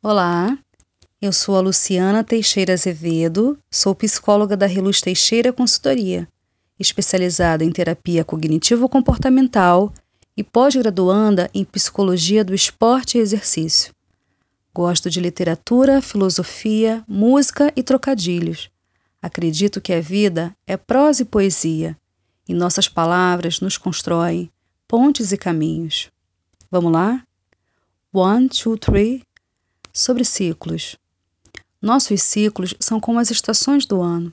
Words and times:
Olá, 0.00 0.56
eu 1.20 1.32
sou 1.32 1.56
a 1.56 1.60
Luciana 1.60 2.22
Teixeira 2.22 2.72
Azevedo, 2.72 3.58
sou 3.68 3.96
psicóloga 3.96 4.56
da 4.56 4.64
Reluz 4.64 5.00
Teixeira 5.00 5.52
Consultoria, 5.52 6.28
especializada 6.78 7.64
em 7.64 7.72
terapia 7.72 8.24
cognitivo-comportamental 8.24 9.92
e 10.36 10.44
pós-graduanda 10.44 11.50
em 11.52 11.64
psicologia 11.64 12.44
do 12.44 12.54
esporte 12.54 13.18
e 13.18 13.20
exercício. 13.20 13.92
Gosto 14.72 15.10
de 15.10 15.18
literatura, 15.18 16.00
filosofia, 16.00 17.02
música 17.08 17.72
e 17.74 17.82
trocadilhos. 17.82 18.70
Acredito 19.20 19.80
que 19.80 19.92
a 19.92 20.00
vida 20.00 20.54
é 20.64 20.76
prosa 20.76 21.22
e 21.22 21.24
poesia, 21.24 21.98
e 22.48 22.54
nossas 22.54 22.86
palavras 22.86 23.60
nos 23.60 23.76
constroem 23.76 24.48
pontes 24.86 25.32
e 25.32 25.36
caminhos. 25.36 26.08
Vamos 26.70 26.92
lá? 26.92 27.20
One, 28.12 28.48
two, 28.48 28.78
three. 28.78 29.27
Sobre 29.98 30.24
ciclos. 30.24 30.96
Nossos 31.82 32.22
ciclos 32.22 32.72
são 32.78 33.00
como 33.00 33.18
as 33.18 33.32
estações 33.32 33.84
do 33.84 34.00
ano, 34.00 34.32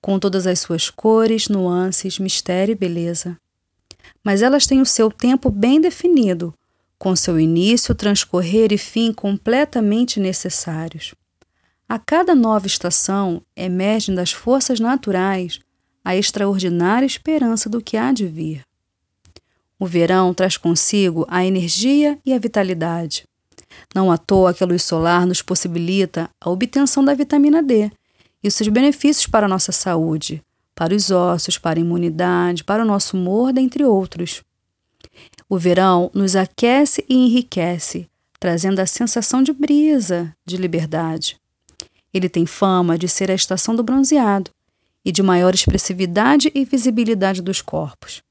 com 0.00 0.20
todas 0.20 0.46
as 0.46 0.60
suas 0.60 0.88
cores, 0.88 1.48
nuances, 1.48 2.20
mistério 2.20 2.70
e 2.70 2.76
beleza. 2.76 3.36
Mas 4.22 4.40
elas 4.40 4.68
têm 4.68 4.80
o 4.80 4.86
seu 4.86 5.10
tempo 5.10 5.50
bem 5.50 5.80
definido, 5.80 6.54
com 6.96 7.16
seu 7.16 7.40
início, 7.40 7.92
transcorrer 7.92 8.72
e 8.72 8.78
fim 8.78 9.12
completamente 9.12 10.20
necessários. 10.20 11.12
A 11.88 11.98
cada 11.98 12.32
nova 12.32 12.68
estação 12.68 13.42
emergem 13.56 14.14
das 14.14 14.30
forças 14.30 14.78
naturais 14.78 15.58
a 16.04 16.14
extraordinária 16.14 17.04
esperança 17.04 17.68
do 17.68 17.82
que 17.82 17.96
há 17.96 18.12
de 18.12 18.28
vir. 18.28 18.64
O 19.76 19.86
verão 19.86 20.32
traz 20.32 20.56
consigo 20.56 21.26
a 21.28 21.44
energia 21.44 22.16
e 22.24 22.32
a 22.32 22.38
vitalidade. 22.38 23.24
Não 23.94 24.10
à 24.10 24.18
toa 24.18 24.54
que 24.54 24.62
a 24.62 24.66
luz 24.66 24.82
solar 24.82 25.26
nos 25.26 25.42
possibilita 25.42 26.30
a 26.40 26.50
obtenção 26.50 27.04
da 27.04 27.14
vitamina 27.14 27.62
D 27.62 27.90
e 28.42 28.50
seus 28.50 28.68
benefícios 28.68 29.26
para 29.26 29.46
a 29.46 29.48
nossa 29.48 29.72
saúde, 29.72 30.42
para 30.74 30.94
os 30.94 31.10
ossos, 31.10 31.58
para 31.58 31.78
a 31.78 31.82
imunidade, 31.82 32.64
para 32.64 32.82
o 32.82 32.86
nosso 32.86 33.16
humor, 33.16 33.52
dentre 33.52 33.84
outros. 33.84 34.42
O 35.48 35.58
verão 35.58 36.10
nos 36.14 36.36
aquece 36.36 37.04
e 37.08 37.14
enriquece, 37.14 38.08
trazendo 38.38 38.80
a 38.80 38.86
sensação 38.86 39.42
de 39.42 39.52
brisa, 39.52 40.34
de 40.46 40.56
liberdade. 40.56 41.38
Ele 42.12 42.28
tem 42.28 42.46
fama 42.46 42.96
de 42.96 43.08
ser 43.08 43.30
a 43.30 43.34
estação 43.34 43.74
do 43.74 43.82
bronzeado 43.82 44.50
e 45.04 45.12
de 45.12 45.22
maior 45.22 45.54
expressividade 45.54 46.50
e 46.54 46.64
visibilidade 46.64 47.42
dos 47.42 47.60
corpos. 47.60 48.22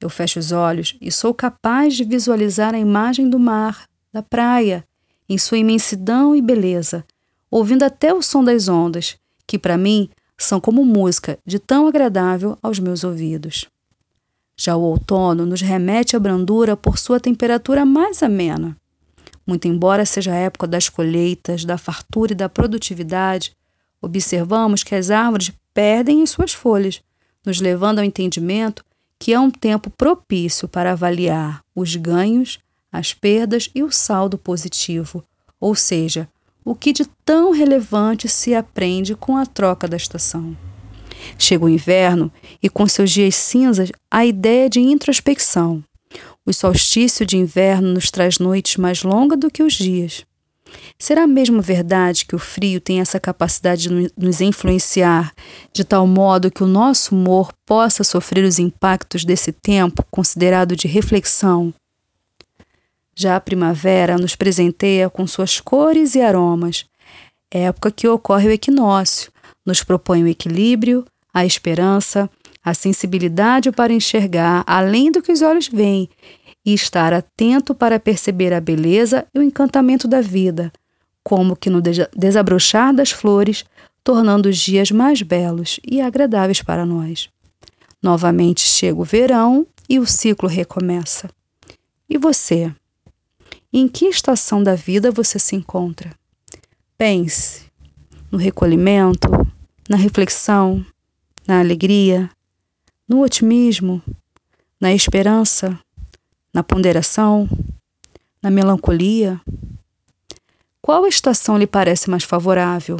Eu 0.00 0.10
fecho 0.10 0.38
os 0.38 0.52
olhos 0.52 0.96
e 1.00 1.10
sou 1.10 1.32
capaz 1.32 1.94
de 1.94 2.04
visualizar 2.04 2.74
a 2.74 2.78
imagem 2.78 3.30
do 3.30 3.38
mar, 3.38 3.88
da 4.16 4.22
praia, 4.22 4.82
em 5.28 5.36
sua 5.36 5.58
imensidão 5.58 6.34
e 6.34 6.40
beleza, 6.40 7.04
ouvindo 7.50 7.82
até 7.82 8.14
o 8.14 8.22
som 8.22 8.42
das 8.42 8.66
ondas, 8.66 9.18
que 9.46 9.58
para 9.58 9.76
mim 9.76 10.08
são 10.38 10.58
como 10.58 10.84
música 10.84 11.38
de 11.44 11.58
tão 11.58 11.86
agradável 11.86 12.56
aos 12.62 12.78
meus 12.78 13.04
ouvidos. 13.04 13.66
Já 14.56 14.74
o 14.74 14.80
outono 14.80 15.44
nos 15.44 15.60
remete 15.60 16.16
à 16.16 16.18
brandura 16.18 16.76
por 16.78 16.96
sua 16.98 17.20
temperatura 17.20 17.84
mais 17.84 18.22
amena. 18.22 18.74
Muito 19.46 19.68
embora 19.68 20.06
seja 20.06 20.32
a 20.32 20.36
época 20.36 20.66
das 20.66 20.88
colheitas, 20.88 21.64
da 21.64 21.76
fartura 21.76 22.32
e 22.32 22.36
da 22.36 22.48
produtividade, 22.48 23.54
observamos 24.00 24.82
que 24.82 24.94
as 24.94 25.10
árvores 25.10 25.52
perdem 25.74 26.22
em 26.22 26.26
suas 26.26 26.54
folhas, 26.54 27.02
nos 27.44 27.60
levando 27.60 27.98
ao 27.98 28.04
entendimento 28.04 28.82
que 29.18 29.34
é 29.34 29.38
um 29.38 29.50
tempo 29.50 29.90
propício 29.90 30.66
para 30.66 30.92
avaliar 30.92 31.62
os 31.74 31.94
ganhos, 31.96 32.58
as 32.92 33.12
perdas 33.12 33.68
e 33.74 33.82
o 33.82 33.90
saldo 33.90 34.38
positivo, 34.38 35.22
ou 35.60 35.74
seja, 35.74 36.28
o 36.64 36.74
que 36.74 36.92
de 36.92 37.04
tão 37.24 37.52
relevante 37.52 38.28
se 38.28 38.54
aprende 38.54 39.14
com 39.14 39.36
a 39.36 39.46
troca 39.46 39.86
da 39.86 39.96
estação. 39.96 40.56
Chega 41.38 41.64
o 41.64 41.68
inverno 41.68 42.32
e, 42.62 42.68
com 42.68 42.86
seus 42.86 43.10
dias 43.10 43.36
cinzas, 43.36 43.90
a 44.10 44.24
ideia 44.24 44.68
de 44.68 44.80
introspecção. 44.80 45.82
O 46.44 46.52
solstício 46.52 47.26
de 47.26 47.36
inverno 47.36 47.92
nos 47.92 48.10
traz 48.10 48.38
noites 48.38 48.76
mais 48.76 49.02
longas 49.02 49.38
do 49.38 49.50
que 49.50 49.62
os 49.62 49.74
dias. 49.74 50.24
Será 50.98 51.26
mesmo 51.26 51.60
verdade 51.60 52.24
que 52.26 52.34
o 52.34 52.38
frio 52.38 52.80
tem 52.80 53.00
essa 53.00 53.20
capacidade 53.20 53.88
de 53.88 54.12
nos 54.16 54.40
influenciar 54.40 55.32
de 55.72 55.84
tal 55.84 56.06
modo 56.06 56.50
que 56.50 56.62
o 56.62 56.66
nosso 56.66 57.14
humor 57.14 57.52
possa 57.64 58.02
sofrer 58.02 58.44
os 58.44 58.58
impactos 58.58 59.24
desse 59.24 59.52
tempo 59.52 60.04
considerado 60.10 60.74
de 60.74 60.88
reflexão? 60.88 61.72
Já 63.16 63.36
a 63.36 63.40
primavera 63.40 64.18
nos 64.18 64.36
presenteia 64.36 65.08
com 65.08 65.26
suas 65.26 65.58
cores 65.58 66.14
e 66.14 66.20
aromas, 66.20 66.84
época 67.50 67.90
que 67.90 68.06
ocorre 68.06 68.48
o 68.48 68.52
equinócio, 68.52 69.32
nos 69.64 69.82
propõe 69.82 70.22
o 70.22 70.28
equilíbrio, 70.28 71.04
a 71.32 71.46
esperança, 71.46 72.28
a 72.62 72.74
sensibilidade 72.74 73.72
para 73.72 73.92
enxergar 73.92 74.62
além 74.66 75.10
do 75.10 75.22
que 75.22 75.32
os 75.32 75.40
olhos 75.40 75.68
veem 75.68 76.08
e 76.64 76.74
estar 76.74 77.12
atento 77.12 77.74
para 77.74 77.98
perceber 77.98 78.52
a 78.52 78.60
beleza 78.60 79.26
e 79.34 79.38
o 79.38 79.42
encantamento 79.42 80.06
da 80.06 80.20
vida 80.20 80.70
como 81.26 81.56
que 81.56 81.68
no 81.68 81.82
desabrochar 82.16 82.94
das 82.94 83.10
flores, 83.10 83.64
tornando 84.04 84.48
os 84.48 84.56
dias 84.56 84.92
mais 84.92 85.22
belos 85.22 85.80
e 85.84 86.00
agradáveis 86.00 86.62
para 86.62 86.86
nós. 86.86 87.28
Novamente 88.00 88.60
chega 88.60 89.00
o 89.00 89.04
verão 89.04 89.66
e 89.88 89.98
o 89.98 90.06
ciclo 90.06 90.48
recomeça. 90.48 91.28
E 92.08 92.16
você? 92.16 92.72
Em 93.72 93.88
que 93.88 94.06
estação 94.06 94.62
da 94.62 94.74
vida 94.74 95.10
você 95.10 95.38
se 95.38 95.56
encontra? 95.56 96.14
Pense 96.96 97.66
no 98.30 98.38
recolhimento, 98.38 99.28
na 99.88 99.96
reflexão, 99.96 100.84
na 101.46 101.60
alegria, 101.60 102.30
no 103.08 103.22
otimismo, 103.22 104.02
na 104.80 104.92
esperança, 104.92 105.78
na 106.52 106.62
ponderação, 106.62 107.48
na 108.42 108.50
melancolia, 108.50 109.40
qual 110.86 111.04
estação 111.04 111.58
lhe 111.58 111.66
parece 111.66 112.08
mais 112.08 112.22
favorável? 112.22 112.96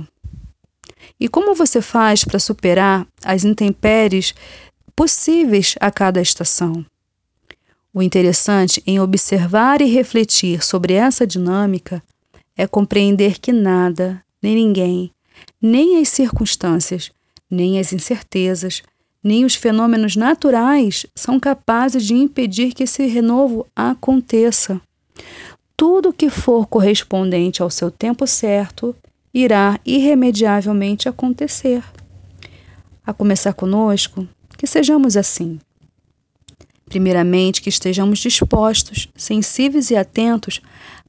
E 1.21 1.29
como 1.29 1.55
você 1.55 1.81
faz 1.81 2.25
para 2.25 2.41
superar 2.41 3.07
as 3.25 3.45
intempéries 3.45 4.35
possíveis 4.97 5.77
a 5.81 5.89
cada 5.91 6.21
estação? 6.21 6.85
O 7.97 8.03
interessante 8.03 8.83
em 8.87 9.01
observar 9.01 9.81
e 9.81 9.87
refletir 9.87 10.63
sobre 10.63 10.93
essa 10.93 11.27
dinâmica 11.27 12.03
é 12.55 12.67
compreender 12.67 13.39
que 13.39 13.55
nada, 13.55 14.23
nem 14.43 14.55
ninguém, 14.55 15.11
nem 15.63 15.99
as 15.99 16.11
circunstâncias, 16.11 17.11
nem 17.51 17.79
as 17.79 17.95
incertezas, 17.95 18.83
nem 19.25 19.47
os 19.47 19.55
fenômenos 19.55 20.15
naturais 20.15 21.07
são 21.15 21.41
capazes 21.41 22.05
de 22.05 22.13
impedir 22.13 22.75
que 22.75 22.83
esse 22.83 23.07
renovo 23.07 23.67
aconteça 23.75 24.79
tudo 25.75 26.13
que 26.13 26.29
for 26.29 26.67
correspondente 26.67 27.63
ao 27.63 27.71
seu 27.71 27.91
tempo 27.91 28.27
certo 28.27 28.95
irá 29.33 29.81
irremediavelmente 29.87 31.09
acontecer. 31.09 31.83
A 33.07 33.15
começar 33.15 33.55
conosco, 33.55 34.29
que 34.59 34.67
sejamos 34.67 35.17
assim. 35.17 35.59
Primeiramente, 36.97 37.61
que 37.61 37.69
estejamos 37.69 38.21
dispostos, 38.21 39.07
sensíveis 39.15 39.91
e 39.91 39.97
atentos 39.97 40.63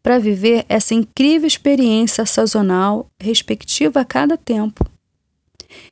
para 0.04 0.20
viver 0.20 0.66
essa 0.68 0.94
incrível 0.94 1.48
experiência 1.48 2.26
sazonal 2.26 3.10
respectiva 3.18 4.02
a 4.02 4.04
cada 4.04 4.36
tempo. 4.36 4.86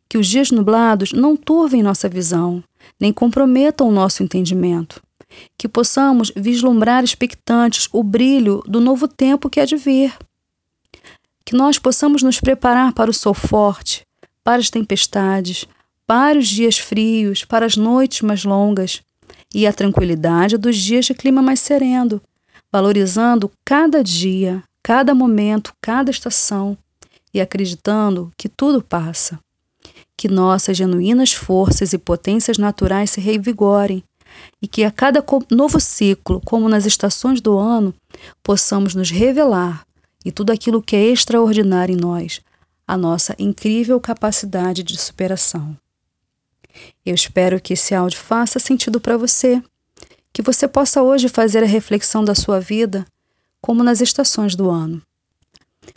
Que 0.09 0.17
os 0.17 0.27
dias 0.27 0.51
nublados 0.51 1.13
não 1.13 1.37
turvem 1.37 1.81
nossa 1.81 2.09
visão, 2.09 2.61
nem 2.99 3.13
comprometam 3.13 3.87
o 3.87 3.91
nosso 3.91 4.21
entendimento 4.21 5.01
que 5.57 5.69
possamos 5.69 6.29
vislumbrar 6.35 7.01
expectantes 7.01 7.87
o 7.93 8.03
brilho 8.03 8.61
do 8.67 8.81
novo 8.81 9.07
tempo 9.07 9.49
que 9.49 9.61
há 9.61 9.65
de 9.65 9.77
vir. 9.77 10.13
Que 11.45 11.55
nós 11.55 11.79
possamos 11.79 12.21
nos 12.21 12.37
preparar 12.37 12.91
para 12.91 13.09
o 13.09 13.13
sol 13.13 13.33
forte, 13.33 14.05
para 14.43 14.59
as 14.59 14.69
tempestades, 14.69 15.65
para 16.05 16.37
os 16.37 16.49
dias 16.49 16.79
frios, 16.79 17.45
para 17.45 17.65
as 17.65 17.77
noites 17.77 18.21
mais 18.21 18.43
longas 18.43 19.01
e 19.53 19.65
a 19.65 19.73
tranquilidade 19.73 20.57
dos 20.57 20.75
dias 20.75 21.05
de 21.05 21.13
clima 21.13 21.41
mais 21.41 21.59
sereno, 21.59 22.21
valorizando 22.71 23.51
cada 23.63 24.03
dia, 24.03 24.63
cada 24.83 25.15
momento, 25.15 25.73
cada 25.81 26.11
estação 26.11 26.77
e 27.33 27.41
acreditando 27.41 28.31
que 28.37 28.49
tudo 28.49 28.81
passa. 28.81 29.39
Que 30.17 30.27
nossas 30.27 30.77
genuínas 30.77 31.33
forças 31.33 31.93
e 31.93 31.97
potências 31.97 32.57
naturais 32.57 33.11
se 33.11 33.19
revigorem 33.19 34.03
e 34.61 34.67
que 34.67 34.83
a 34.83 34.91
cada 34.91 35.23
novo 35.51 35.79
ciclo, 35.79 36.41
como 36.45 36.69
nas 36.69 36.85
estações 36.85 37.41
do 37.41 37.57
ano, 37.57 37.93
possamos 38.43 38.95
nos 38.95 39.09
revelar 39.09 39.85
e 40.23 40.31
tudo 40.31 40.51
aquilo 40.51 40.81
que 40.81 40.95
é 40.95 41.05
extraordinário 41.05 41.93
em 41.93 41.99
nós, 41.99 42.41
a 42.87 42.97
nossa 42.97 43.35
incrível 43.37 43.99
capacidade 43.99 44.83
de 44.83 44.97
superação. 44.97 45.77
Eu 47.05 47.15
espero 47.15 47.59
que 47.61 47.73
esse 47.73 47.93
áudio 47.93 48.19
faça 48.19 48.59
sentido 48.59 48.99
para 48.99 49.17
você, 49.17 49.61
que 50.33 50.41
você 50.41 50.67
possa 50.67 51.01
hoje 51.01 51.29
fazer 51.29 51.63
a 51.63 51.67
reflexão 51.67 52.23
da 52.23 52.35
sua 52.35 52.59
vida 52.59 53.05
como 53.61 53.83
nas 53.83 54.01
estações 54.01 54.55
do 54.55 54.69
ano. 54.69 55.01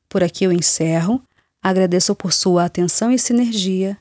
Por 0.09 0.23
aqui 0.23 0.45
eu 0.45 0.53
encerro. 0.53 1.23
Agradeço 1.63 2.15
por 2.15 2.33
sua 2.33 2.65
atenção 2.65 3.11
e 3.11 3.19
sinergia. 3.19 3.99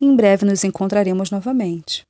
Em 0.00 0.14
breve 0.14 0.46
nos 0.46 0.62
encontraremos 0.62 1.30
novamente. 1.30 2.07